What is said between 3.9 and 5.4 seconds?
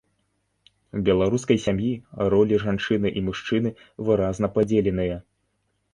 выразна падзеленыя.